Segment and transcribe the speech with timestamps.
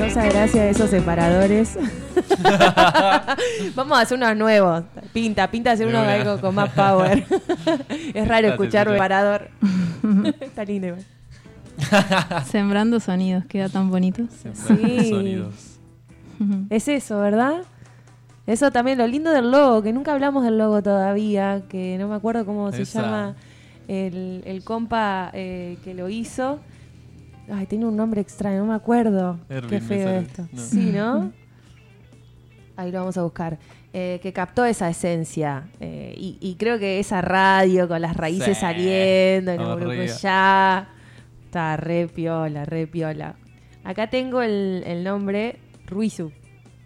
[0.00, 1.76] causa gracia de esos separadores.
[3.74, 4.82] Vamos a hacer unos nuevos.
[5.12, 7.26] Pinta, pinta hacer uno algo con más power.
[8.14, 9.50] es raro escuchar un separador.
[10.40, 11.04] Está lindo igual.
[12.46, 14.22] Sembrando sonidos, queda tan bonito.
[14.42, 15.10] Sembrando Sí.
[15.10, 15.54] sonidos.
[16.70, 17.62] Es eso, ¿verdad?
[18.46, 22.14] Eso también, lo lindo del logo, que nunca hablamos del logo todavía, que no me
[22.14, 23.34] acuerdo cómo se llama
[23.86, 26.58] el, el compa eh, que lo hizo.
[27.52, 29.38] Ay, tiene un nombre extraño, no me acuerdo.
[29.48, 30.46] Erwin Qué feo esto.
[30.52, 30.60] No.
[30.60, 31.32] Sí, ¿no?
[32.76, 33.58] Ahí lo vamos a buscar.
[33.92, 35.64] Eh, que captó esa esencia.
[35.80, 40.06] eh, y, y creo que esa radio con las raíces Sí, saliendo, no, aburrida.
[40.06, 40.88] ya.
[41.46, 43.34] Está re piola, re piola.
[43.82, 46.30] Acá tengo el, el nombre Ruizu.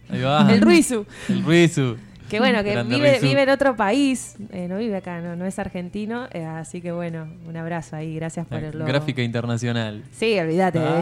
[0.09, 0.51] Ahí va.
[0.51, 1.05] El Ruizu.
[1.29, 1.97] El Ruizu.
[2.29, 4.37] Que bueno, que vive, vive en otro país.
[4.51, 6.27] eh, no vive acá, no, no es argentino.
[6.33, 8.15] eh, así que bueno, un abrazo ahí.
[8.17, 8.87] Gracias por el logo.
[8.89, 10.03] Gráfica internacional.
[10.13, 11.01] Sí, olvídate, Ah.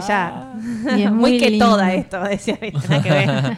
[0.85, 0.97] ya.
[0.97, 2.57] Y es muy, muy que toda esto, decía.
[2.57, 3.57] Que ver.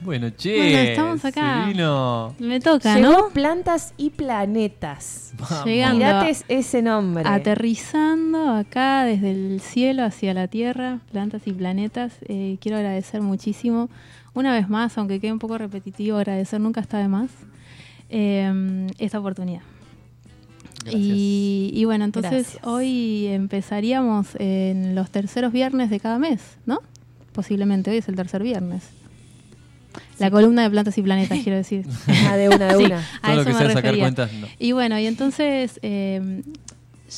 [0.00, 0.56] Bueno, che.
[0.58, 1.64] Bueno, estamos acá.
[1.66, 2.34] vino.
[2.38, 3.28] Me toca, Llegó ¿no?
[3.30, 5.32] plantas y planetas.
[5.38, 5.64] Vamos.
[5.64, 6.04] Llegando.
[6.48, 7.24] Ese nombre.
[7.26, 13.88] Aterrizando acá desde el cielo hacia la Tierra, plantas y planetas, eh, quiero agradecer muchísimo,
[14.34, 17.30] una vez más, aunque quede un poco repetitivo, agradecer nunca está de más,
[18.10, 19.62] eh, esta oportunidad.
[20.90, 22.64] Y, y bueno, entonces Gracias.
[22.66, 26.80] hoy empezaríamos en los terceros viernes de cada mes, ¿no?
[27.32, 28.82] Posiblemente hoy es el tercer viernes.
[30.18, 31.86] La columna de plantas y planetas, quiero decir.
[32.28, 32.98] Ah, de una, de Sí, una.
[33.22, 34.04] a Todo lo eso que me sea sacar refería.
[34.04, 34.46] cuentas, no.
[34.58, 36.42] Y bueno, y entonces eh,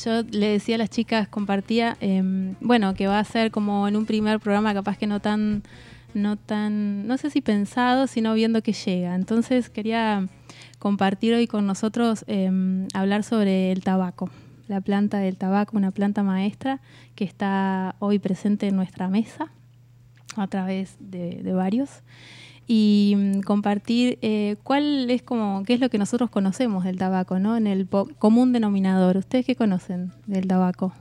[0.05, 2.23] yo le decía a las chicas, compartía, eh,
[2.61, 5.63] bueno, que va a ser como en un primer programa capaz que no tan,
[6.21, 9.15] no tan, no sé si pensado, sino viendo que llega.
[9.15, 10.27] Entonces quería
[10.79, 12.51] compartir hoy con nosotros, eh,
[12.93, 14.29] hablar sobre el tabaco,
[14.67, 16.81] la planta del tabaco, una planta maestra
[17.15, 19.51] que está hoy presente en nuestra mesa
[20.35, 22.03] a través de, varios
[22.67, 27.39] y mm, compartir eh, cuál es como qué es lo que nosotros conocemos del tabaco,
[27.39, 27.57] ¿no?
[27.57, 29.17] En el común denominador.
[29.17, 30.93] ¿Ustedes qué conocen del tabaco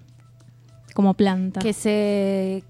[0.94, 1.60] como planta?
[1.60, 2.64] Que se.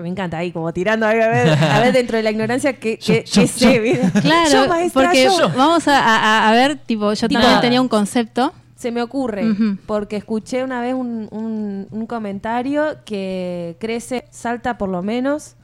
[0.00, 3.24] Me encanta ahí, como tirando a ver, a ver dentro de la ignorancia que, que,
[3.26, 4.20] Yo, que yo, sé, yo.
[4.22, 5.50] Claro, Yo, maestra, porque yo.
[5.56, 8.52] vamos a, a- a ver, tipo, yo Tipo- también tenía un concepto.
[8.74, 9.44] Se me ocurre,
[9.86, 15.54] porque escuché una vez un, un- un comentario que crece, salta por lo menos,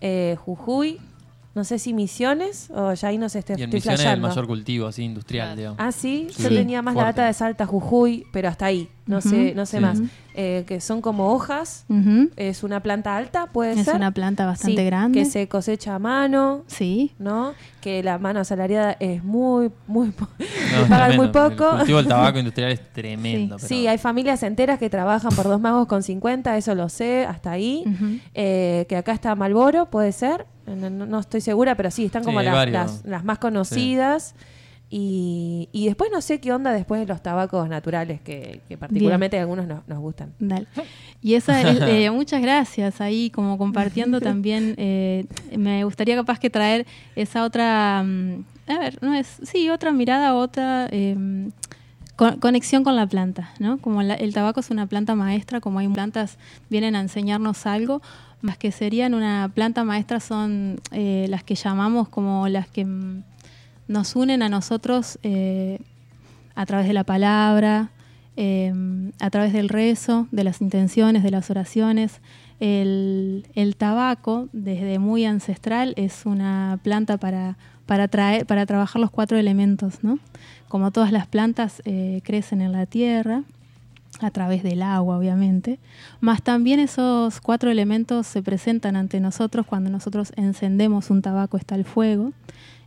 [0.00, 0.98] eh, Jujuy,
[1.54, 4.06] no sé si Misiones, o ya ahí no sé, estoy, Y en estoy Misiones es
[4.06, 5.78] el mayor cultivo, así, industrial, digamos.
[5.80, 6.54] Ah, sí, yo Sí.
[6.54, 9.82] tenía más la data de Salta, Jujuy, pero hasta ahí, no sé, no sé Sí.
[9.82, 10.00] más.
[10.40, 11.84] Eh, que son como hojas,
[12.36, 13.96] es una planta alta, puede Es ser.
[13.96, 15.18] una planta bastante Sí, grande.
[15.18, 17.12] Que se cosecha a mano, Sí.
[17.18, 17.54] ¿no?
[17.80, 20.10] Que la mano asalariada es muy, muy...
[20.10, 21.70] po- No, es pagan muy poco.
[21.72, 23.56] El cultivo del tabaco industrial es tremendo.
[23.56, 27.24] pero- Sí, hay familias enteras que trabajan por dos magos con 50, eso lo sé,
[27.26, 27.82] hasta ahí.
[28.34, 30.46] Eh, que acá está Malboro, puede ser.
[30.76, 34.34] No, no- no estoy segura, pero sí, están como las, las- las más conocidas.
[34.90, 39.38] Y, y después no sé qué onda después de los tabacos naturales, que, que particularmente
[39.38, 40.32] algunos nos, nos gustan.
[40.38, 40.66] Dale.
[41.20, 44.74] Y esa es, eh, muchas gracias ahí, como compartiendo también.
[44.78, 46.86] eh, me gustaría capaz que traer
[47.16, 51.50] esa otra, mm, a ver, no es, sí, otra mirada, otra eh,
[52.16, 53.76] con- conexión con la planta, ¿no?
[53.78, 56.38] Como la- el tabaco es una planta maestra, como hay plantas
[56.70, 58.00] vienen a enseñarnos algo,
[58.40, 62.86] más que serían una planta maestra son eh, las que llamamos como las que
[63.88, 65.80] nos unen a nosotros eh,
[66.54, 67.90] a través de la palabra,
[68.36, 68.72] eh,
[69.20, 72.20] a través del rezo, de las intenciones, de las oraciones.
[72.60, 77.56] El, el tabaco, desde muy ancestral, es una planta para,
[77.86, 80.18] para, traer, para trabajar los cuatro elementos, ¿no?
[80.68, 81.82] Como todas las plantas
[82.22, 83.44] crecen en la tierra,
[84.20, 85.78] a través del agua, obviamente,
[86.20, 91.74] más también esos cuatro elementos se presentan ante nosotros cuando nosotros encendemos un tabaco, está
[91.74, 92.32] el fuego,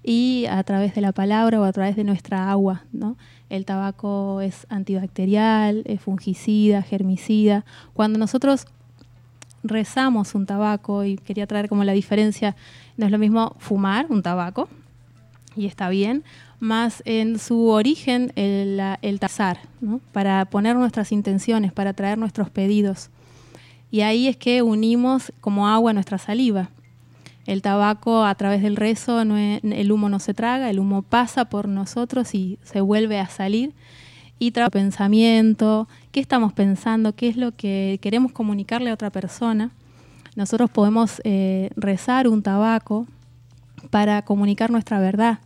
[0.03, 3.17] y a través de la palabra o a través de nuestra agua, ¿no?
[3.49, 7.65] El tabaco es antibacterial, es fungicida, germicida.
[7.93, 8.65] Cuando nosotros
[9.63, 12.55] rezamos un tabaco, y quería traer como la diferencia,
[12.97, 14.67] no es lo mismo fumar un tabaco,
[15.55, 16.23] y está bien,
[16.61, 19.99] más en su origen el, tazar, ¿no?
[20.11, 23.09] para poner nuestras intenciones, para traer nuestros pedidos.
[23.89, 26.69] Y ahí es que unimos como agua nuestra saliva.
[27.47, 31.67] El tabaco a través del rezo, el humo no se traga, el humo pasa por
[31.67, 33.73] nosotros y se vuelve a salir.
[34.37, 39.71] Y trae pensamiento, qué estamos pensando, qué es lo que queremos comunicarle a otra persona.
[40.35, 43.07] Nosotros podemos eh, rezar un tabaco
[43.89, 45.39] para comunicar nuestra verdad,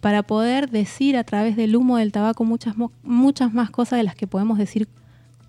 [0.00, 4.14] para poder decir a través del humo del tabaco muchas, muchas más cosas de las
[4.14, 4.88] que podemos decir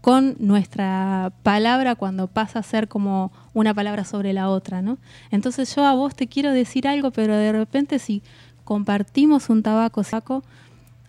[0.02, 4.98] con nuestra palabra cuando pasa a ser como una palabra sobre la otra, ¿no?
[5.30, 8.24] Entonces yo a vos te quiero decir algo, pero de repente si
[8.64, 10.44] compartimos un tabaco saco,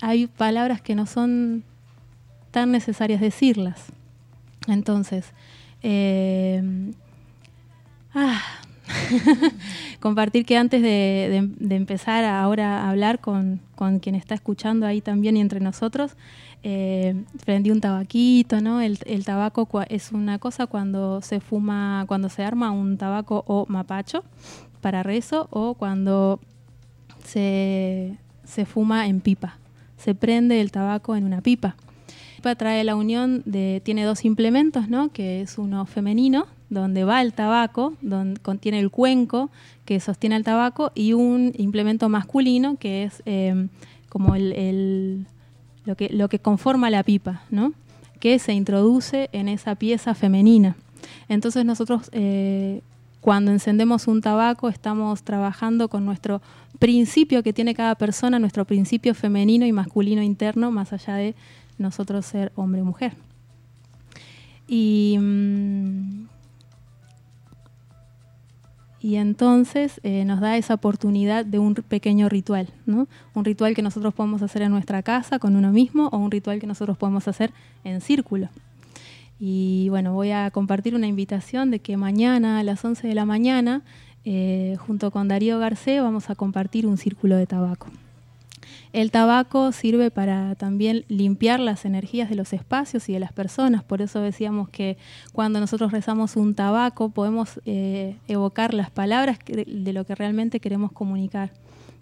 [0.03, 1.65] hay palabras que no son
[2.51, 3.87] tan necesarias decirlas.
[4.69, 5.33] Entonces,
[5.83, 6.93] eh,
[8.15, 8.43] ah,
[10.01, 13.61] compartir que antes de, empezar ahora a hablar con,
[14.01, 16.17] quien está escuchando ahí también y entre nosotros,
[16.63, 18.81] eh, prendí un tabaquito, ¿no?
[18.81, 24.25] El, tabaco es una cosa cuando se fuma, cuando se arma un tabaco o mapacho
[24.81, 26.41] para rezo o cuando
[27.25, 29.59] se, se fuma en pipa.
[29.97, 31.77] Se prende el tabaco en una pipa.
[31.79, 35.11] La pipa trae la unión de, tiene dos implementos, ¿no?
[35.13, 39.51] Que es uno femenino, donde va el tabaco, donde contiene el cuenco
[39.85, 43.69] que sostiene el tabaco, y un implemento masculino que es eh,
[44.09, 45.27] como el,
[45.85, 47.75] lo, que, lo que conforma la pipa, ¿no?
[48.21, 50.77] que se introduce en esa pieza femenina.
[51.29, 52.81] Entonces nosotros eh,
[53.21, 56.41] cuando encendemos un tabaco estamos trabajando con nuestro
[56.79, 61.35] principio que tiene cada persona, nuestro principio femenino y masculino interno, más allá de
[61.79, 63.15] nosotros ser hombre o mujer.
[64.69, 66.32] Y mm,
[69.03, 73.09] y entonces eh, nos da esa oportunidad de un pequeño ritual, ¿no?
[73.35, 76.61] Un ritual que nosotros podemos hacer en nuestra casa con uno mismo o un ritual
[76.61, 77.51] que nosotros podemos hacer
[77.83, 78.49] en círculo.
[79.41, 83.25] Y bueno, voy a compartir una invitación de que mañana a las 11 de la
[83.25, 83.83] mañana,
[84.25, 87.89] eh, junto con Darío Garcés, vamos a compartir un círculo de tabaco.
[88.93, 93.83] El tabaco sirve para también limpiar las energías de los espacios y de las personas.
[93.83, 94.99] Por eso decíamos que
[95.33, 100.93] cuando nosotros rezamos un tabaco podemos eh, evocar las palabras de, lo que realmente queremos
[100.93, 101.53] comunicar.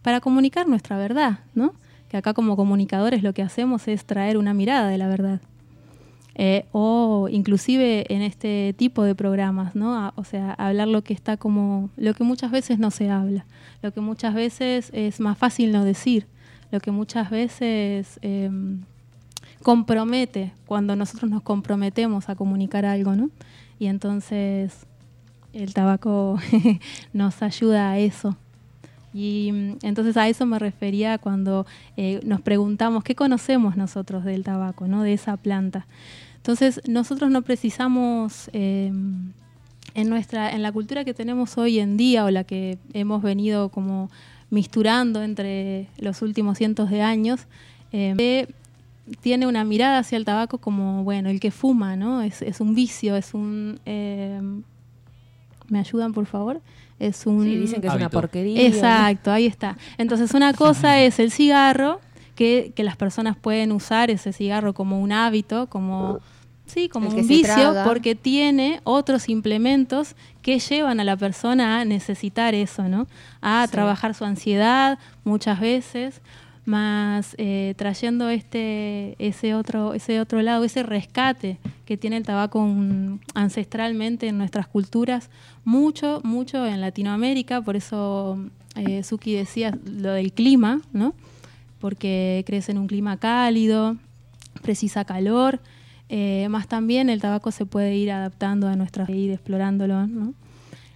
[0.03, 1.75] Para comunicar nuestra verdad, ¿no?
[2.09, 5.41] Que acá como comunicadores lo que hacemos es traer una mirada de la verdad.
[6.35, 10.13] Eh, o inclusive en este tipo de programas, ¿no?
[10.17, 13.45] o sea, hablar lo que está como, lo que muchas veces no se habla,
[13.83, 16.27] lo que muchas veces es más fácil no decir
[16.71, 18.81] lo que muchas veces em,
[19.63, 23.31] compromete cuando nosotros nos comprometemos a comunicar algo, ¿no?
[23.79, 24.87] Y entonces
[25.53, 26.39] el tabaco
[27.13, 28.37] nos ayuda a eso.
[29.13, 34.45] Y mm, entonces a eso me refería cuando eh, nos preguntamos qué conocemos nosotros del
[34.45, 35.03] tabaco, ¿no?
[35.03, 35.87] de esa planta.
[36.37, 39.33] Entonces nosotros no precisamos em,
[39.95, 43.69] en nuestra, en la cultura que tenemos hoy en día o la que hemos venido
[43.69, 44.11] como
[44.51, 47.47] misturando entre los últimos cientos de años,
[47.93, 48.47] eh,
[49.21, 52.23] tiene una mirada hacia el tabaco como, bueno, el que fuma, ¿no?
[52.23, 53.81] Es, un vicio, es un...
[53.87, 54.41] Eh,
[55.69, 56.61] ¿Me ayudan, por favor?
[56.99, 57.45] Es un...
[57.45, 58.67] Sí, dicen que es una porquería.
[58.67, 59.77] Exacto, ahí está.
[59.99, 62.01] Entonces, una cosa es el cigarro,
[62.35, 66.21] que, que las personas pueden usar ese cigarro como un hábito, como
[66.73, 72.55] Sí, como un vicio, porque tiene otros implementos que llevan a la persona a necesitar
[72.55, 73.07] eso, ¿no?
[73.41, 76.21] A trabajar su ansiedad muchas veces,
[76.65, 82.67] más eh, trayendo este, ese otro, ese otro lado, ese rescate que tiene el tabaco
[83.35, 85.31] ancestralmente en nuestras culturas,
[85.65, 88.39] mucho, mucho en Latinoamérica, por eso
[88.77, 91.15] eh, Suki decía lo del clima, ¿no?
[91.81, 93.97] Porque crece en un clima cálido,
[94.63, 95.61] precisa calor
[96.13, 100.35] eh, más también el tabaco se puede ir adaptando a nuestra ir explorándolo, ¿no?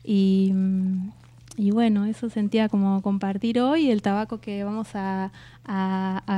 [0.02, 1.12] Y, mm,
[1.56, 5.30] y, bueno, eso sentía como compartir hoy, el tabaco que vamos a,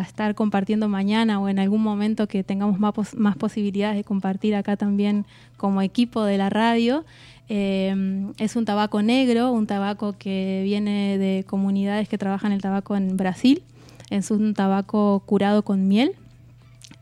[0.06, 4.76] estar compartiendo mañana o en algún momento que tengamos más, más posibilidades de compartir acá
[4.76, 5.24] también
[5.56, 7.04] como equipo de la radio.
[7.48, 12.94] Eh, es un tabaco negro, un tabaco que viene de comunidades que trabajan el tabaco
[12.94, 13.62] en Brasil.
[14.10, 16.12] Es un tabaco curado con miel,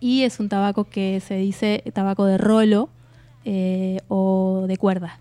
[0.05, 2.91] y es un tabaco que se dice tabaco de rolo
[3.47, 5.19] eh, o de cuerda.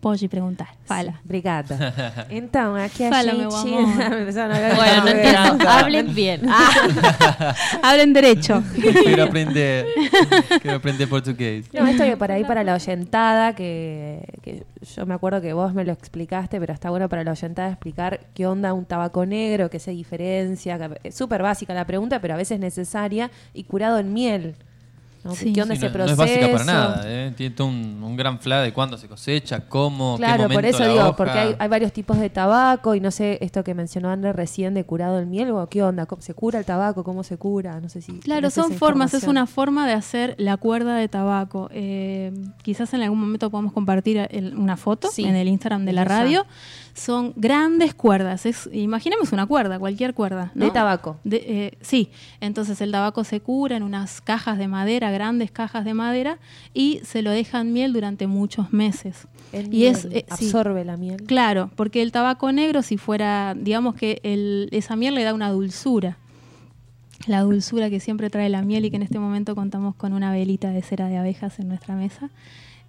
[0.00, 0.68] Pode perguntar.
[0.86, 1.20] Fala.
[1.24, 1.94] obrigada.
[2.30, 3.38] Então, aqui a Fala, gente...
[3.38, 3.82] meu amor.
[4.76, 5.68] bueno, no entiendo.
[5.68, 6.40] Hablen bien.
[6.48, 7.54] Ah.
[7.82, 8.62] Hablen derecho.
[8.74, 9.86] Quiero aprender.
[10.62, 11.66] Quiero aprender portugués.
[11.72, 14.64] No, esto que para ahí para la oyentada, que, que,
[14.94, 18.20] yo me acuerdo que vos me lo explicaste, pero está bueno para la oyentada explicar
[18.34, 20.78] qué onda un tabaco negro, qué se diferencia.
[21.04, 24.54] Es súper básica la pregunta, pero a veces necesaria y curado en miel.
[25.24, 25.32] ¿No?
[25.34, 26.16] ¿Qué onda ese proceso?
[26.16, 27.32] No es básica para nada, ¿eh?
[27.36, 31.00] tiene un, un, gran fla de cuándo se cosecha, cómo, claro, qué por eso digo,
[31.00, 31.16] hoja.
[31.16, 34.74] porque hay, hay, varios tipos de tabaco y no sé, esto que mencionó Andrés recién
[34.74, 37.04] de curado en miel, o qué onda, ¿se cura el tabaco?
[37.04, 37.80] ¿Cómo se cura?
[37.80, 38.18] No sé si...
[38.20, 41.68] Claro, son formas, es una forma de hacer la cuerda de tabaco.
[41.72, 46.46] Eh, quizás en algún momento podamos compartir una foto en el Instagram de la radio
[46.94, 48.46] son grandes cuerdas.
[48.46, 50.52] Es, imaginemos una cuerda, cualquier cuerda.
[50.54, 51.18] De tabaco.
[51.24, 55.84] De, eh, sí, entonces el tabaco se cura en unas cajas de madera grandes cajas
[55.84, 56.38] de madera,
[56.74, 59.26] y se lo deja en miel durante muchos meses.
[59.52, 60.46] El y miel es, eh, sí.
[60.46, 61.22] absorbe la miel.
[61.24, 65.50] Claro, porque el tabaco negro, si fuera, digamos que el- esa miel le da una
[65.50, 66.18] dulzura.
[67.26, 70.32] La dulzura que siempre trae la miel y que en este momento contamos con una
[70.32, 72.30] velita de cera de abejas en nuestra mesa.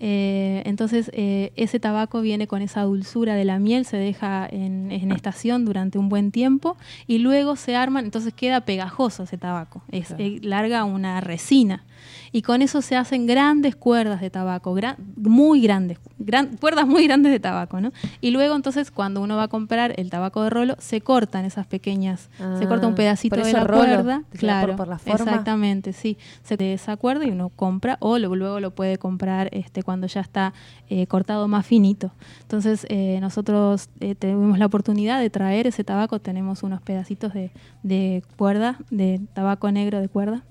[0.03, 4.91] Eh, entonces, eh, ese tabaco viene con esa dulzura de la miel, se deja en,
[4.91, 9.83] en estación durante un buen tiempo y luego se arman, entonces queda pegajoso ese tabaco,
[9.91, 10.23] es, Claro.
[10.23, 11.83] eh, larga una resina.
[12.31, 17.05] Y con eso se hacen grandes cuerdas de tabaco, gran- muy grandes, gran- cuerdas muy
[17.07, 17.91] grandes de tabaco, ¿no?
[18.21, 21.67] Y luego entonces cuando uno va a comprar el tabaco de rolo, se cortan esas
[21.67, 24.97] pequeñas, se corta un Ah, pedacito por de la rolo, cuerda, por- claro, por la
[24.99, 25.15] forma.
[25.15, 29.49] exactamente, sí, se de esa cuerda y uno compra o lo- luego lo puede comprar
[29.51, 30.53] este cuando ya está
[30.89, 32.11] eh, cortado más finito.
[32.41, 37.51] Entonces eh, nosotros eh, tuvimos la oportunidad de traer ese tabaco, tenemos unos pedacitos de,
[37.83, 40.43] de cuerda, de tabaco negro de cuerda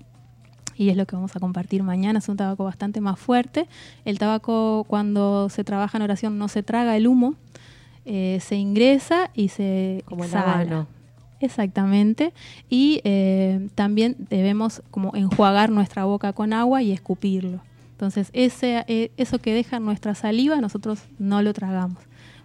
[0.81, 2.17] y es lo que vamos a compartir mañana.
[2.17, 3.67] Es un tabaco bastante más fuerte.
[4.03, 7.35] El tabaco cuando se trabaja en oración no se traga el humo,
[8.03, 10.87] eh, se ingresa y se Como exhala.
[11.39, 12.33] Exactamente.
[12.67, 17.61] Y eh, también debemos como enjuagar nuestra boca con agua y escupirlo.
[17.91, 21.99] Entonces, ese, eh, eso que deja nuestra saliva, nosotros no lo tragamos.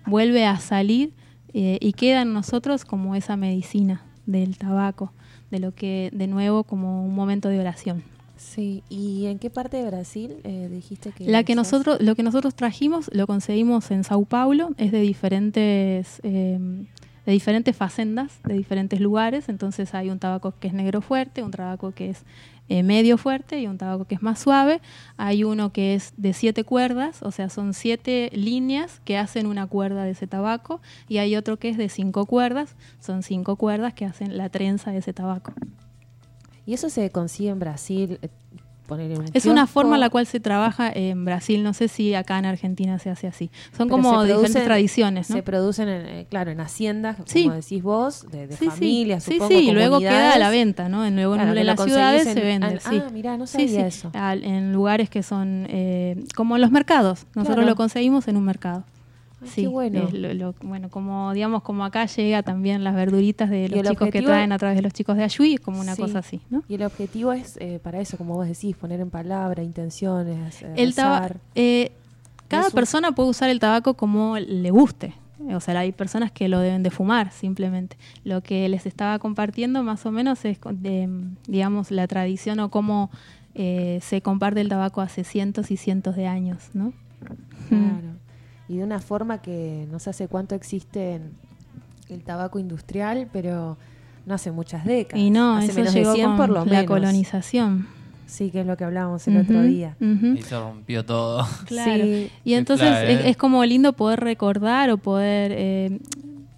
[0.04, 1.14] Vuelve a salir
[1.54, 5.14] eh, y queda en nosotros como esa medicina del tabaco,
[5.50, 8.02] de lo que, de nuevo, como un momento de oración.
[8.36, 11.56] Sí, ¿y en qué parte de Brasil eh, dijiste que La que sos?
[11.56, 16.58] nosotros, lo que nosotros trajimos lo conseguimos en Sao Paulo, es de diferentes, eh,
[17.24, 19.48] de diferentes facendas, de diferentes lugares.
[19.48, 22.24] Entonces hay un tabaco que es negro fuerte, un tabaco que es
[22.68, 24.80] eh, medio fuerte y un tabaco que es más suave.
[25.16, 29.66] Hay uno que es de siete cuerdas, o sea, son siete líneas que hacen una
[29.66, 30.80] cuerda de ese tabaco.
[31.08, 34.90] Y hay otro que es de cinco cuerdas, son cinco cuerdas que hacen la trenza
[34.90, 35.54] de ese tabaco.
[36.66, 38.18] ¿Y eso se consigue en Brasil?
[38.22, 38.28] eh,
[38.86, 42.14] poner un Es una forma en la cual se trabaja en Brasil, no sé si
[42.14, 43.50] acá en Argentina se hace así.
[43.76, 45.34] Son Pero como diferentes tradiciones, ¿no?
[45.36, 47.42] Se producen, en, eh, claro, en haciendas, Sí.
[47.44, 50.38] como decís vos, de, de sí, familias, sí, supongo, sí, sí, y luego queda a
[50.38, 51.04] la venta, ¿no?
[51.04, 53.02] En, luego en- Claro, que en lo las ciudades conseguís se en- vende, ah, sí.
[53.04, 54.10] ah, mirá, no sabía eso.
[54.14, 57.26] al- en lugares que son eh, como en los mercados.
[57.34, 57.70] Nosotros Claro.
[57.70, 58.84] lo conseguimos en un mercado.
[59.46, 60.06] Sí, qué bueno.
[60.08, 64.10] es lo- lo- bueno, como digamos, como acá llega también las verduritas de los chicos
[64.10, 66.02] que traen a través de los chicos de Ayuí, es como una Sí.
[66.02, 66.62] cosa así, ¿no?
[66.68, 70.72] Y el objetivo es eh, para eso, como vos decís, poner en palabra, intenciones, eh,
[70.76, 71.38] El rezar.
[71.54, 71.92] eh,
[72.48, 75.14] cada persona puede usar el tabaco como le guste.
[75.52, 77.96] O sea, hay personas que lo deben de fumar simplemente.
[78.24, 81.08] Lo que les estaba compartiendo más o menos es, de,
[81.46, 83.10] digamos, la tradición o cómo
[83.54, 86.92] eh, se comparte el tabaco hace cientos y cientos de años, ¿no?
[87.68, 88.08] Claro.
[88.68, 91.20] Y de una forma que no sé hace cuánto existe
[92.08, 93.76] el tabaco industrial, pero
[94.26, 95.22] no hace muchas décadas.
[95.24, 96.86] Y no, hace eso menos llegó de 100 con por lo la menos.
[96.86, 97.86] colonización.
[98.26, 99.96] Sí, que es lo que hablábamos el otro día.
[100.00, 101.46] Y se rompió todo.
[101.66, 102.02] Claro.
[102.02, 103.28] Sí, Y entonces clave, es, ¿eh?
[103.30, 106.00] es como lindo poder recordar o poder eh,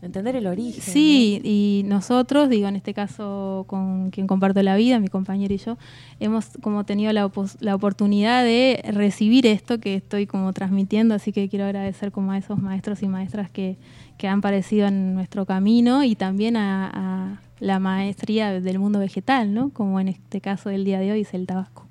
[0.09, 0.83] entender el origen.
[0.83, 5.59] Sí, y nosotros, digo, en este caso con quien comparto la vida, mi compañero y
[5.59, 5.79] yo,
[6.19, 11.49] hemos como tenido la, la oportunidad de recibir esto que estoy como transmitiendo, así que
[11.49, 13.77] quiero agradecer como a esos maestros y maestras que,
[14.17, 19.55] que han parecido en nuestro camino y también a, a la maestría del mundo vegetal,
[19.55, 19.71] ¿no?
[19.71, 21.87] Como en este caso del día de hoy es el tabaco.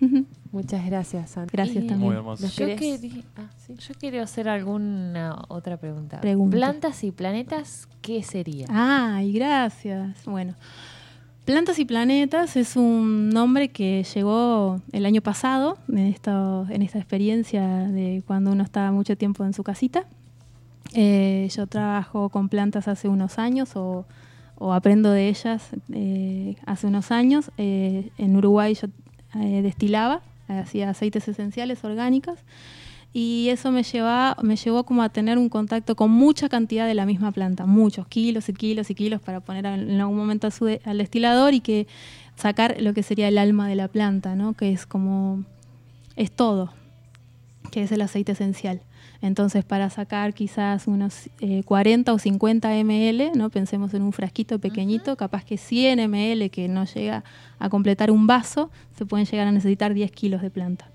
[0.52, 1.50] Muchas gracias, Sandra.
[1.52, 2.08] Gracias Y- también.
[2.10, 2.42] Muy hermoso.
[2.44, 3.74] ¿Nos Yo, quería, Ah, sí.
[3.76, 6.20] yo quiero hacer alguna otra pregunta.
[6.20, 6.56] Pregunta.
[6.56, 8.66] Plantas y planetas, ¿qué sería?
[8.70, 10.24] Ay, gracias.
[10.24, 10.54] Bueno,
[11.44, 16.98] Plantas y Planetas es un nombre que llegó el año pasado, en, esto, en esta
[16.98, 20.04] experiencia de cuando uno estaba mucho tiempo en su casita.
[20.94, 24.04] Eh, yo trabajo con plantas hace unos años o,
[24.56, 27.50] o aprendo de ellas eh, hace unos años.
[27.58, 28.88] Eh, en Uruguay yo
[29.40, 32.38] eh, destilaba, hacía aceites esenciales orgánicos
[33.12, 36.94] y eso me lleva, me llevó como a tener un contacto con mucha cantidad de
[36.94, 40.48] la misma planta, muchos kilos y kilos y kilos para poner en algún momento
[40.84, 41.86] al destilador y que
[42.36, 44.52] sacar lo que sería el alma de la planta, ¿no?
[44.52, 45.44] Que es como
[46.16, 46.72] es todo,
[47.70, 48.82] que es el aceite esencial.
[49.20, 53.50] Entonces, para sacar quizás unos eh, 40 o 50 ml, ¿no?
[53.50, 57.24] pensemos en un frasquito pequeñito, capaz que 100 ml que no llega
[57.58, 60.88] a completar un vaso, se pueden llegar a necesitar 10 kilos de planta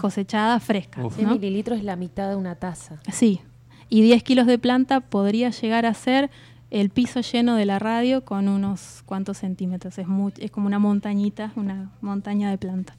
[0.00, 1.04] cosechada fresca.
[1.04, 1.16] Uf.
[1.16, 1.34] 100 ¿no?
[1.34, 3.00] mililitros es la mitad de una taza.
[3.12, 3.40] Sí,
[3.88, 6.30] y 10 kilos de planta podría llegar a ser
[6.70, 9.98] el piso lleno de la radio con unos cuantos centímetros.
[9.98, 10.06] Es,
[10.38, 12.96] es como una montañita, una montaña de planta.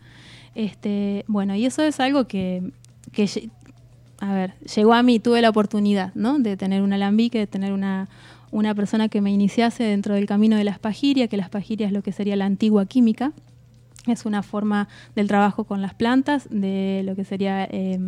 [0.54, 2.72] Este, bueno, y eso es algo que,
[3.12, 3.50] que
[4.26, 6.40] a ver, llegó a mí, tuve la oportunidad, ¿no?
[6.40, 8.10] De tener un alambique, de tener una,
[8.52, 11.94] una persona que me iniciase dentro del camino de la espagiria, que la espagiria es
[11.94, 13.34] lo que sería la antigua química.
[14.08, 18.00] Es una forma del trabajo con las plantas, de lo que sería eh,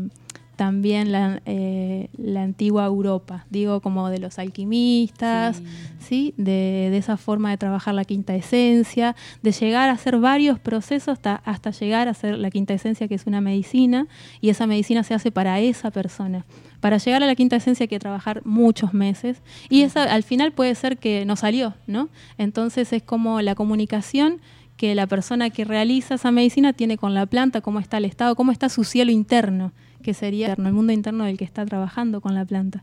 [0.57, 5.61] también la, eh, la, antigua Europa, digo como de los alquimistas,
[5.99, 6.33] sí.
[6.35, 11.09] De, de, esa forma de trabajar la quinta esencia, de llegar a hacer varios procesos
[11.09, 14.07] hasta, hasta llegar a hacer la quinta esencia que es una medicina
[14.41, 16.43] y esa medicina se hace para esa persona.
[16.79, 20.53] Para llegar a la quinta esencia hay que trabajar muchos meses y esa al final
[20.53, 22.09] puede ser que no salió, ¿no?
[22.39, 24.41] Entonces es como la comunicación
[24.75, 28.35] que la persona que realiza esa medicina tiene con la planta, cómo está el estado,
[28.35, 29.71] cómo está su cielo interno
[30.07, 32.81] que sería el mundo interno del que está trabajando con la planta.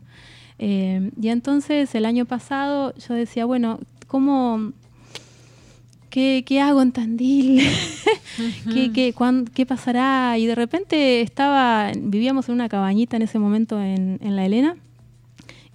[0.59, 4.73] Eh, y entonces el año pasado yo decía, bueno, ¿cómo,
[6.11, 7.67] qué, hago en Tandil?
[8.71, 9.15] ¿Qué, qué,
[9.55, 10.37] qué, pasará?
[10.37, 14.75] Y de repente estaba, vivíamos en una cabañita en ese momento en, en La Elena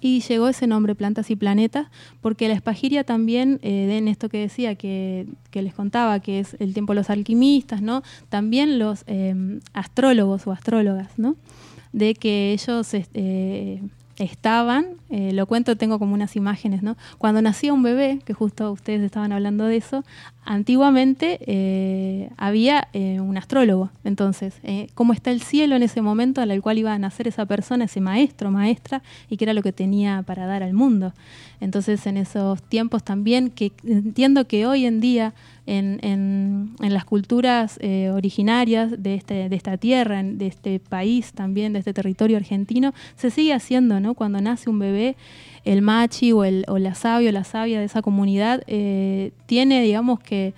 [0.01, 1.87] y llegó ese nombre, Plantas y Planetas,
[2.19, 6.57] porque la espagiria también, eh, en esto que decía, que, que, les contaba, que es
[6.59, 8.01] el tiempo de los alquimistas, ¿no?
[8.29, 11.35] También los eh, astrólogos o astrólogas, ¿no?
[11.93, 13.81] De que ellos eh,
[14.17, 16.95] estaban, eh, lo cuento, tengo como unas imágenes, ¿no?
[17.17, 20.05] Cuando nacía un bebé, que justo ustedes estaban hablando de eso,
[20.45, 23.89] antiguamente eh, había eh, un astrólogo.
[24.05, 24.55] Entonces,
[24.95, 27.99] cómo está el cielo en ese momento al cual iba a nacer esa persona, ese
[27.99, 31.13] maestro, maestra, y qué era lo que tenía para dar al mundo.
[31.59, 35.33] Entonces, en esos tiempos también, que entiendo que hoy en día
[35.67, 37.79] en, las culturas
[38.13, 43.29] originarias de, este, de esta tierra, de este país también, de este territorio argentino, se
[43.29, 44.15] sigue haciendo, ¿no?
[44.15, 45.00] Cuando nace un bebé,
[45.63, 50.53] el machi o, la sabia o la sabia de esa comunidad eh, tiene, digamos que,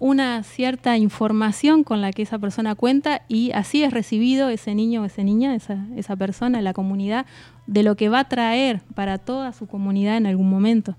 [0.00, 5.02] una cierta información con la que esa persona cuenta y así es recibido ese niño
[5.02, 7.26] o esa niña, esa, esa persona, la comunidad,
[7.66, 10.94] de lo que va a traer para toda su comunidad en algún momento.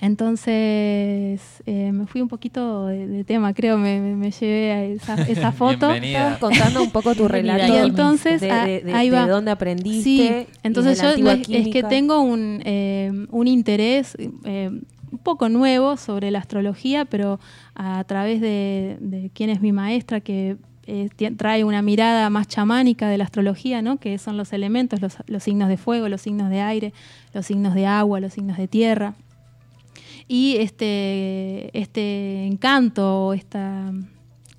[0.00, 4.84] Entonces eh, me fui un poquito de, de tema, creo, me, me, me, llevé a
[4.84, 5.92] esa, esa foto.
[5.92, 7.72] Estabas contando un poco tu relato.
[7.72, 9.26] y entonces, de, de, de, ahí va.
[9.26, 10.46] de dónde aprendiste.
[10.46, 14.70] Sí, entonces yo es, es, que tengo un, eh, un interés eh,
[15.10, 17.40] un poco nuevo sobre la astrología, pero
[17.74, 23.08] a través de, de quién es mi maestra, que eh, trae una mirada más chamánica
[23.08, 23.98] de la astrología, ¿no?
[23.98, 26.92] que son los elementos, los, los signos de fuego, los signos de aire,
[27.34, 29.14] los signos de agua, los signos de tierra
[30.28, 33.92] y este, este encanto, esta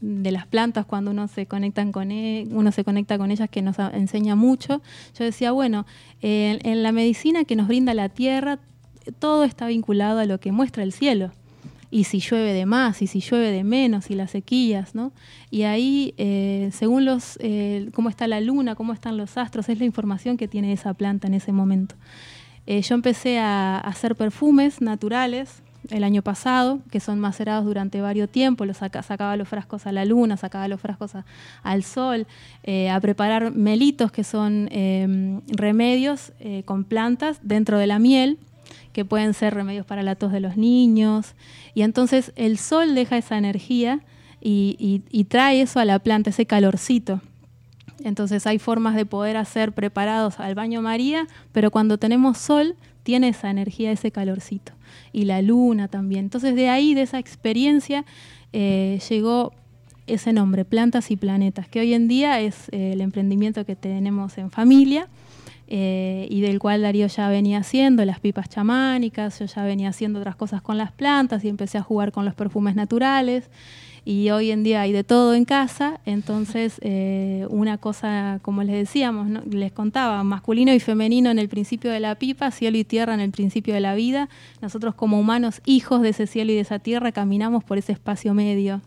[0.02, 3.62] de las plantas cuando uno se conectan con e, uno se conecta con ellas que
[3.62, 4.82] nos enseña mucho.
[5.18, 5.86] Yo decía, bueno,
[6.22, 8.60] eh, en la medicina que nos brinda la tierra,
[9.20, 11.32] todo está vinculado a lo que muestra el cielo.
[11.92, 15.12] Y si llueve de más, y si llueve de menos, y las sequías, ¿no?
[15.50, 19.80] Y ahí, eh, según los, eh, cómo está la luna, cómo están los astros, es
[19.80, 21.96] la información que tiene esa planta en ese momento.
[22.70, 28.30] Eh, yo empecé a, hacer perfumes naturales el año pasado, que son macerados durante varios
[28.30, 31.14] tiempos, los saca, sacaba los frascos a la luna, sacaba los frascos
[31.64, 32.28] al sol,
[32.62, 38.38] eh, a preparar melitos, que son eh, remedios eh, con plantas dentro de la miel,
[38.94, 41.34] que pueden ser remedios para la tos de los niños.
[41.74, 44.02] Y entonces el sol deja esa energía
[44.42, 47.20] y trae eso a la planta, ese calorcito.
[48.04, 53.30] Entonces hay formas de poder hacer preparados al baño María, pero cuando tenemos sol tiene
[53.30, 54.74] esa energía, ese calorcito.
[55.12, 56.26] Y la luna también.
[56.26, 58.06] Entonces de ahí, de esa experiencia,
[58.54, 59.54] eh, llegó
[60.08, 64.38] ese nombre, Plantas y Planetas, que hoy en día es eh, el emprendimiento que tenemos
[64.38, 65.08] en familia.
[65.72, 70.18] Eh, y del cual Darío ya venía haciendo, las pipas chamánicas, yo ya venía haciendo
[70.18, 73.52] otras cosas con las plantas y empecé a jugar con los perfumes naturales
[74.06, 78.76] y hoy en día hay de todo en casa, entonces eh, una cosa, como les
[78.76, 79.42] decíamos, ¿no?
[79.50, 83.20] les contaba, masculino y femenino en el principio de la pipa, cielo y tierra en
[83.20, 84.30] el principio de la vida,
[84.62, 88.34] nosotros como humanos, hijos de ese cielo y de esa tierra, caminamos por ese espacio
[88.34, 88.82] medio,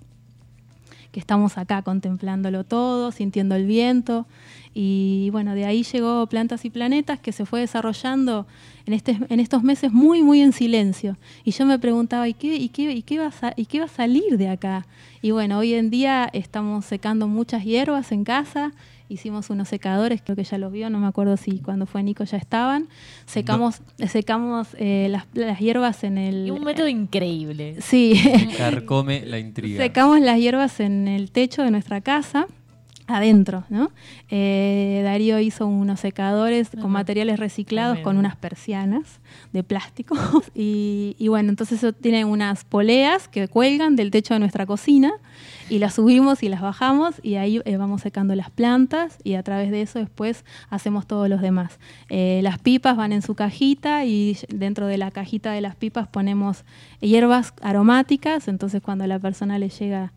[1.12, 4.26] que estamos acá contemplándolo todo, sintiendo el viento,
[4.74, 8.46] y bueno, de ahí llegó Plantas y Planetas, que se fue desarrollando
[8.86, 11.18] en, este, en estos meses muy, muy en silencio.
[11.44, 13.84] Y yo me preguntaba, ¿y qué, y qué, y qué, va, a, y qué va
[13.84, 14.86] a salir de acá?
[15.20, 18.72] Y bueno, hoy en día estamos secando muchas hierbas en casa,
[19.12, 22.24] hicimos unos secadores, creo que ya los vio, no me acuerdo si cuando fue Nico
[22.24, 22.88] ya estaban.
[23.26, 24.08] Secamos, no.
[24.08, 26.46] secamos eh, las, las, hierbas en el.
[26.46, 27.76] Y un método increíble.
[27.80, 28.20] Sí.
[28.56, 29.82] Carcome la intriga.
[29.82, 32.46] Secamos las hierbas en el techo de nuestra casa
[33.12, 33.90] adentro, ¿no?
[34.28, 38.08] Eh, Darío hizo unos secadores con materiales reciclados Tremendo.
[38.08, 39.20] con unas persianas
[39.52, 40.16] de plástico
[40.54, 45.12] y, y, bueno, entonces eso tiene unas poleas que cuelgan del techo de nuestra cocina
[45.68, 49.42] y las subimos y las bajamos y ahí eh, vamos secando las plantas y a
[49.42, 51.78] través de eso después hacemos todos los demás.
[52.08, 56.08] Eh, las pipas van en su cajita y dentro de la cajita de las pipas
[56.08, 56.64] ponemos
[57.00, 60.12] hierbas aromáticas, entonces cuando a la persona le llega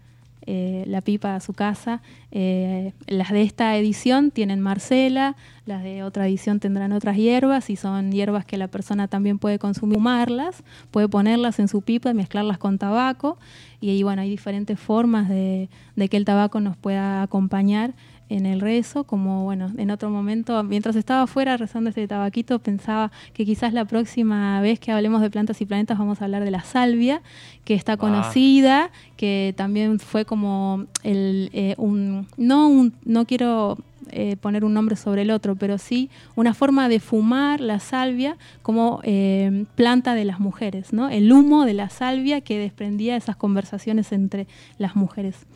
[0.47, 2.01] eh, la pipa a su casa.
[2.31, 7.75] Eh, las de esta edición tienen Marcela, las de otra edición tendrán otras hierbas y
[7.75, 12.13] son hierbas que la persona también puede consumir, fumarlas, puede ponerlas en su pipa y
[12.13, 13.37] mezclarlas con tabaco.
[13.81, 15.69] Y, ahí bueno, hay diferentes formas de
[16.09, 17.93] que el tabaco nos pueda acompañar
[18.29, 23.11] en el rezo, como bueno, en otro momento, mientras estaba afuera rezando este tabaquito, pensaba
[23.33, 26.51] que quizás la próxima vez que hablemos de plantas y planetas vamos a hablar de
[26.51, 27.21] la salvia,
[27.63, 33.77] que está conocida, que también fue como el, eh, un, no un, no quiero
[34.11, 38.37] eh, poner un nombre sobre el otro, pero sí una forma de fumar la salvia
[38.61, 41.09] como eh, planta de las mujeres, ¿no?
[41.09, 45.47] El humo de la salvia que desprendía esas conversaciones entre las mujeres.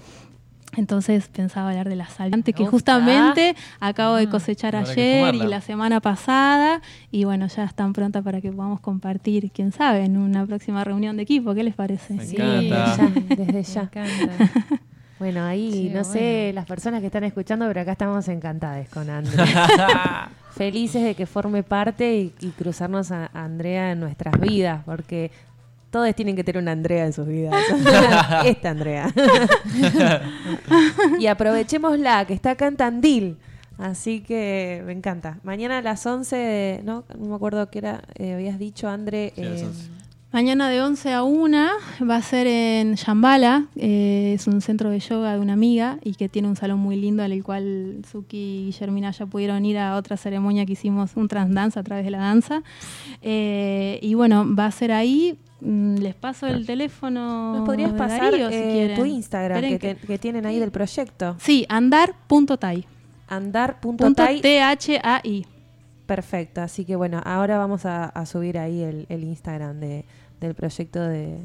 [0.79, 5.47] Entonces pensaba hablar de la salviante que justamente acabo de cosechar Habrá que ayer y
[5.47, 10.17] la semana pasada y bueno, ya están pronta para que podamos compartir, quién sabe, en
[10.17, 12.13] una próxima reunión de equipo, ¿qué les parece?
[12.13, 12.97] Me Sí, ya,
[13.37, 13.89] desde ya.
[15.19, 16.55] Bueno, ahí Sí, no sé bueno.
[16.55, 20.29] las personas que están escuchando, pero acá estamos encantadas con Andrea.
[20.55, 25.29] Felices de que forme parte y, y cruzarnos a, a Andrea en nuestras vidas, porque
[25.89, 27.55] todos tienen que tener una Andrea en sus vidas.
[28.45, 29.13] Esta Andrea.
[31.19, 33.37] y aprovechémosla, que está acá en Tandil.
[33.77, 35.39] Así que me encanta.
[35.43, 37.05] Mañana a las 11, ¿no?
[37.17, 39.31] No me acuerdo qué era, eh, habías dicho, André.
[39.35, 39.99] Sí, eh, 11.
[40.31, 41.67] Mañana de 11 a 1
[42.07, 46.13] va a ser en Shambhala, eh, es un centro de yoga de una amiga y
[46.13, 49.95] que tiene un salón muy lindo al cual Suki y Guillermina ya pudieron ir a
[49.95, 52.61] otra ceremonia que hicimos, un transdanza a través de la danza.
[53.23, 55.39] Eh, y bueno, va a ser ahí.
[55.61, 57.53] Mm, Les paso el teléfono.
[57.55, 61.35] ¿Nos podrías de pasar Darío, si eh, tu Instagram que, tienen ahí del proyecto?
[61.39, 62.85] Sí, andar.tai.
[63.27, 64.41] Andar.tai.
[64.41, 65.45] T-H-A-I.
[66.05, 66.61] Perfecto.
[66.61, 70.05] Así que bueno, ahora vamos a, a subir ahí el, el Instagram de,
[70.39, 71.37] del proyecto de,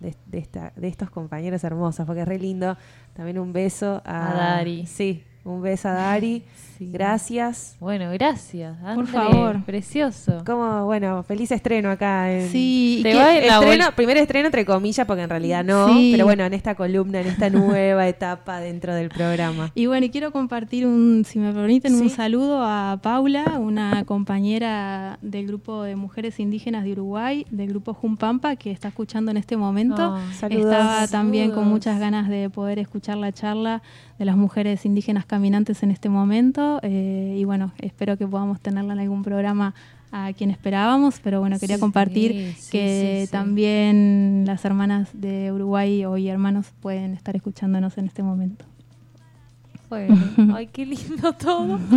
[0.00, 2.76] de, de esta, de estos compañeros hermosos, porque es re lindo.
[3.12, 4.86] También un beso a, A Dari.
[4.86, 6.42] Sí, un beso a Dari.
[6.78, 6.88] Sí.
[6.92, 7.76] Gracias.
[7.80, 8.76] Bueno, gracias.
[8.94, 9.62] Por favor.
[9.64, 10.42] Precioso.
[10.44, 12.32] Como, bueno, feliz estreno acá.
[12.32, 16.10] En, Sí, Te va en Estreno, primer estreno entre comillas, porque en realidad no, Sí.
[16.12, 19.70] pero bueno, en esta columna, en esta nueva etapa dentro del programa.
[19.74, 22.02] Y bueno, y quiero compartir un, si me permiten, Sí.
[22.02, 27.94] un saludo a Paula, una compañera del grupo de mujeres indígenas de Uruguay, del grupo
[27.94, 30.18] Jumpampa, que está escuchando en este momento.
[30.34, 30.72] Saludos.
[30.72, 33.82] Estaba también con muchas ganas de poder escuchar la charla
[34.22, 36.78] de las mujeres indígenas caminantes en este momento.
[36.84, 39.74] eh, y bueno, espero que podamos tenerla en algún programa
[40.12, 43.32] a quien esperábamos, pero bueno, quería Sí, compartir sí, que sí, sí.
[43.32, 48.64] también las hermanas de Uruguay hoy hermanos pueden estar escuchándonos en este momento.
[49.88, 50.16] Bueno,
[50.54, 51.78] ay, qué lindo todo.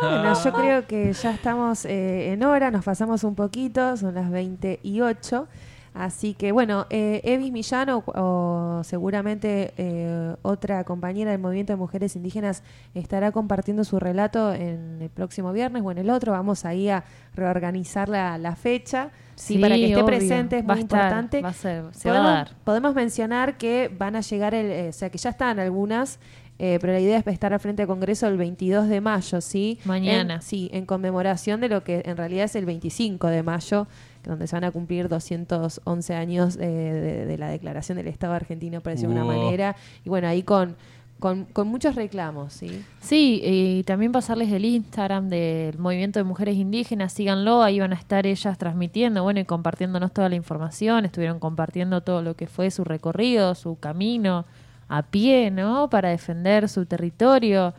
[0.00, 4.30] Bueno, yo creo que ya estamos eh, en hora, nos pasamos un poquito, son las
[4.30, 5.48] 20 y 8.
[5.94, 11.76] Así que bueno, eh, Evis Millán o, o seguramente eh, otra compañera del Movimiento de
[11.76, 12.62] Mujeres Indígenas
[12.94, 16.32] estará compartiendo su relato en el próximo viernes o en el otro.
[16.32, 19.10] Vamos ahí a reorganizar la, la fecha.
[19.34, 20.06] Sí, para que esté obvio.
[20.06, 21.42] presente es Va muy estar, importante.
[21.42, 22.56] va a ser, se va a podemos, dar.
[22.64, 26.20] podemos mencionar que van a llegar, el, eh, o sea, que ya están algunas,
[26.58, 29.78] eh, pero la idea es estar al frente del Congreso el 22 de mayo, ¿sí?
[29.84, 30.34] Mañana.
[30.36, 33.88] En- sí, en conmemoración de lo que en realidad es el 25 de mayo,
[34.24, 38.80] donde se van a cumplir 211 años eh, de, de la declaración del Estado argentino,
[38.80, 39.76] por decirlo de una manera.
[40.04, 40.76] Y bueno, ahí con,
[41.22, 42.84] con, con muchos reclamos, ¿sí?
[43.00, 47.96] Sí, y también pasarles el Instagram del Movimiento de Mujeres Indígenas, síganlo, ahí van a
[47.96, 52.70] estar ellas transmitiendo, bueno, y compartiéndonos toda la información, estuvieron compartiendo todo lo que fue
[52.72, 54.44] su recorrido, su camino
[54.88, 55.88] a pie, ¿no?
[55.88, 57.72] Para defender su territorio,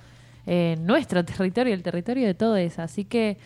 [0.47, 2.79] eh, nuestro territorio, el territorio de todos.
[2.79, 3.37] Así que,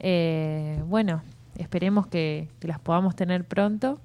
[0.00, 1.22] eh, bueno,
[1.58, 4.00] esperemos que, que las podamos tener pronto,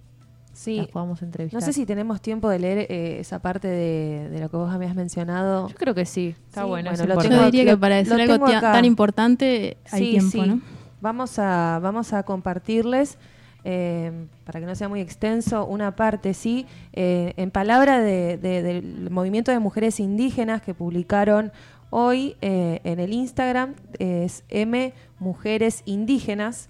[0.54, 0.76] Sí.
[0.76, 1.62] las podamos entrevistar.
[1.62, 4.70] No sé si tenemos tiempo de leer eh, esa parte de, de lo que vos
[4.70, 5.70] habías mencionado.
[5.70, 6.92] Yo creo que sí, está Sí, bueno.
[6.92, 7.22] bueno, lo.
[7.24, 10.42] Yo diría lo- que para decir algo tan importante hay Sí, tiempo, sí.
[10.50, 10.62] ¿no?
[11.00, 13.18] Vamos a, vamos a compartirles,
[13.64, 14.12] eh,
[14.44, 19.10] para que no sea muy extenso, una parte, sí, eh, en palabra de- de- del
[19.10, 21.52] movimiento de mujeres indígenas que publicaron
[21.92, 26.70] hoy eh, en el Instagram, es M Mujeres Indígenas,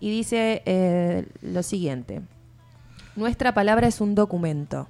[0.00, 2.22] y dice eh, lo siguiente.
[3.16, 4.88] Nuestra palabra es un documento.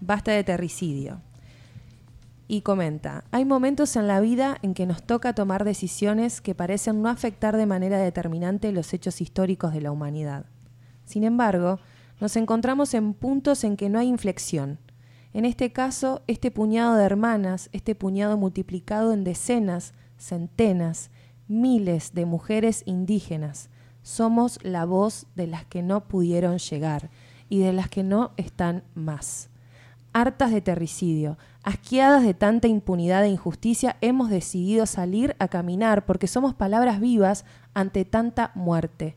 [0.00, 1.20] Basta de terricidio.
[2.48, 7.00] Y comenta, hay momentos en la vida en que nos toca tomar decisiones que parecen
[7.00, 10.44] no afectar de manera determinante los hechos históricos de la humanidad.
[11.04, 11.78] Sin embargo,
[12.20, 14.78] nos encontramos en puntos en que no hay inflexión.
[15.32, 21.10] En este caso, este puñado de hermanas, este puñado multiplicado en decenas, centenas,
[21.48, 23.70] miles de mujeres indígenas,
[24.02, 27.10] somos la voz de las que no pudieron llegar
[27.48, 29.48] y de las que no están más.
[30.12, 36.26] Hartas de terricidio, asqueadas de tanta impunidad e injusticia, hemos decidido salir a caminar porque
[36.26, 39.16] somos palabras vivas ante tanta muerte.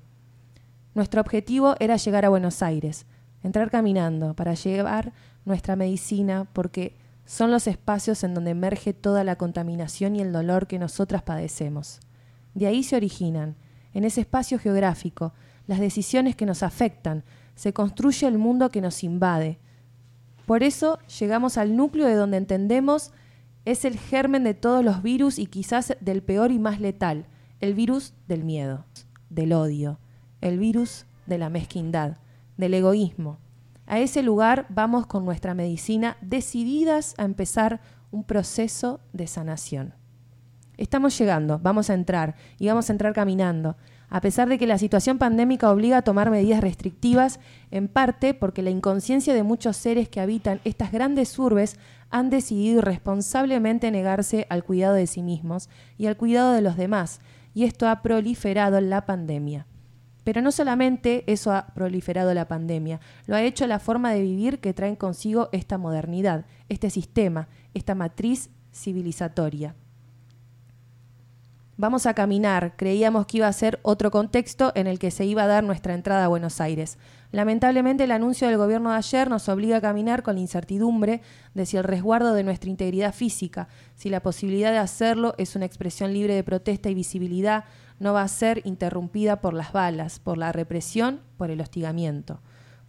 [0.93, 3.05] Nuestro objetivo era llegar a Buenos Aires,
[3.43, 5.11] entrar caminando para llevar
[5.43, 6.95] nuestra medicina porque
[7.25, 11.99] son los espacios en donde emerge toda la contaminación y el dolor que nosotras padecemos.
[12.53, 13.55] De ahí se originan,
[13.95, 15.33] en ese espacio geográfico,
[15.65, 17.23] las decisiones que nos afectan,
[17.55, 19.57] se construye el mundo que nos invade,
[20.45, 23.11] por eso llegamos al núcleo de donde entendemos
[23.65, 27.25] es el germen de todos los virus y quizás del peor y más letal,
[27.61, 28.85] el virus del miedo,
[29.29, 29.99] del odio,
[30.41, 32.17] el virus de la mezquindad,
[32.57, 33.39] del egoísmo.
[33.87, 37.81] A ese lugar vamos con nuestra medicina decididas a empezar
[38.11, 39.95] un proceso de sanación.
[40.77, 43.75] Estamos llegando, vamos a entrar y vamos a entrar caminando
[44.09, 47.39] a pesar de que la situación pandémica obliga a tomar medidas restrictivas,
[47.71, 51.77] en parte porque la inconsciencia de muchos seres que habitan estas grandes urbes
[52.11, 57.19] han decidido irresponsablemente negarse al cuidado de sí mismos y al cuidado de los demás,
[57.53, 59.65] y esto ha proliferado la pandemia.
[60.23, 64.59] Pero no solamente eso ha proliferado la pandemia, lo ha hecho la forma de vivir
[64.59, 69.75] que traen consigo esta modernidad, este sistema, esta matriz civilizatoria.
[71.77, 75.43] Vamos a caminar, creíamos que iba a ser otro contexto en el que se iba
[75.43, 76.97] a dar nuestra entrada a Buenos Aires.
[77.33, 81.21] Lamentablemente el anuncio del gobierno de ayer nos obliga a caminar con la incertidumbre
[81.53, 85.65] de si el resguardo de nuestra integridad física, si la posibilidad de hacerlo es una
[85.65, 87.65] expresión libre de protesta y visibilidad,
[87.99, 92.39] no va a ser interrumpida por las balas, por la represión, por el hostigamiento.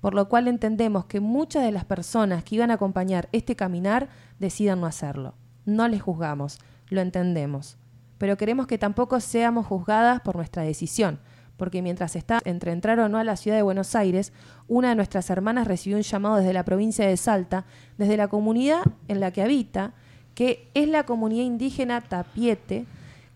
[0.01, 4.11] Por lo cual entendemos que muchas de las personas que iban a acompañar este caminar
[4.39, 5.35] decidan no hacerlo.
[5.65, 7.79] No les juzgamos, lo entendemos
[8.19, 11.19] pero queremos que tampoco seamos juzgadas por nuestra decisión,
[11.57, 14.33] porque mientras está entre entrar o no a la ciudad de Buenos Aires,
[14.69, 17.65] una de nuestras hermanas recibió un llamado desde la provincia de Salta,
[17.99, 19.95] desde la comunidad en la que habita,
[20.35, 22.85] que es la comunidad indígena Tapiete,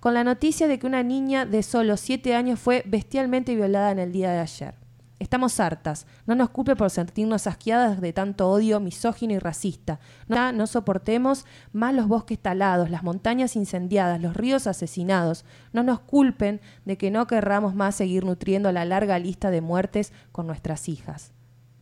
[0.00, 3.98] con la noticia de que una niña de solo siete años fue bestialmente violada en
[3.98, 4.79] el día de ayer.
[5.20, 6.06] Estamos hartas.
[6.26, 10.00] No nos culpe por sentirnos asqueadas de tanto odio misógino y racista.
[10.28, 15.44] No, soportemos más los bosques talados, las montañas incendiadas, los ríos asesinados.
[15.74, 20.14] No nos culpen de que no querramos más seguir nutriendo la larga lista de muertes
[20.32, 21.32] con nuestras hijas.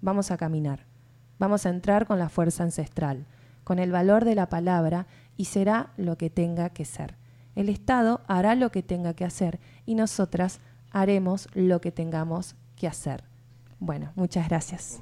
[0.00, 0.86] Vamos a caminar.
[1.38, 3.24] Vamos a entrar con la fuerza ancestral,
[3.62, 7.14] con el valor de la palabra y será lo que tenga que ser.
[7.54, 10.58] El Estado hará lo que tenga que hacer y nosotras
[10.90, 13.24] haremos lo que tengamos que hacer.
[13.80, 15.00] Bueno, muchas gracias.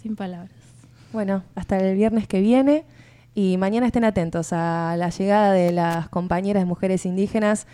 [0.00, 0.50] Sin palabras.
[1.12, 2.84] Bueno, hasta el viernes que viene
[3.34, 7.66] y mañana estén atentos a la llegada de las compañeras mujeres indígenas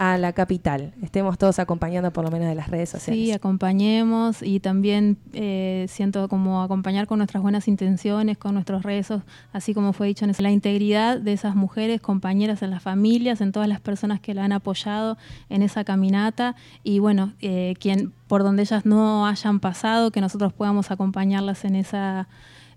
[0.00, 0.94] a la capital.
[1.02, 3.22] Estemos todos acompañando por lo menos de las redes sociales.
[3.22, 9.20] Sí, acompañemos y también eh, siento como acompañar con nuestras buenas intenciones, con nuestros rezos,
[9.52, 13.52] así como fue dicho, en la integridad de esas mujeres, compañeras en las familias, en
[13.52, 15.18] todas las personas que la han apoyado
[15.50, 20.54] en esa caminata y bueno, eh, quien por donde ellas no hayan pasado, que nosotros
[20.54, 22.26] podamos acompañarlas en esa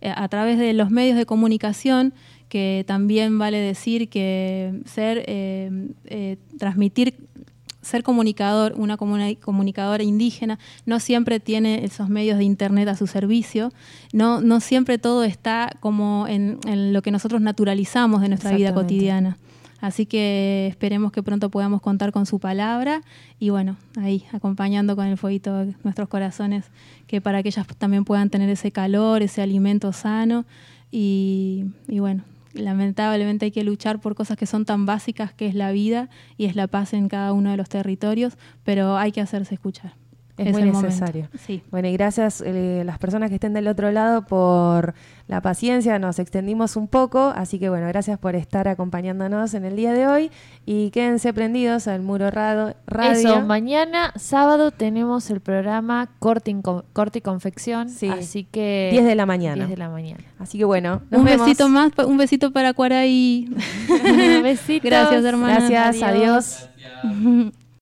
[0.01, 2.13] eh, a través de los medios de comunicación
[2.53, 7.15] que también vale decir que ser, eh, eh, transmitir,
[7.81, 13.73] ser comunicador, una comunicadora indígena, no siempre tiene esos medios de internet a su servicio,
[14.11, 16.59] no, no siempre todo está como en,
[16.93, 19.39] lo que nosotros naturalizamos de nuestra vida cotidiana.
[19.81, 23.01] Así que esperemos que pronto podamos contar con su palabra
[23.39, 26.65] y bueno, ahí acompañando con el fueguito nuestros corazones,
[27.07, 30.45] que para que ellas también puedan tener ese calor, ese alimento sano
[30.91, 35.55] y, y bueno, lamentablemente hay que luchar por cosas que son tan básicas que es
[35.55, 39.21] la vida y es la paz en cada uno de los territorios, pero hay que
[39.21, 40.02] hacerse escuchar.
[40.35, 41.27] Es, muy necesario.
[41.69, 44.95] Bueno, y gracias a eh, las personas que estén del otro lado por
[45.27, 45.99] la paciencia.
[45.99, 50.07] Nos extendimos un poco, así que bueno, gracias por estar acompañándonos en el día de
[50.07, 50.31] hoy
[50.65, 52.73] y quédense prendidos al Muro Radio.
[53.11, 59.67] Eso, mañana sábado tenemos el programa Corte, y Confección, así que 10 de la mañana.
[59.67, 60.23] 10 de la mañana.
[60.39, 63.53] Así que bueno, un besito más, un besito para Cuaraí.
[64.43, 64.83] Besitos.
[64.89, 65.69] Gracias, hermana.
[65.69, 66.69] Gracias, adiós.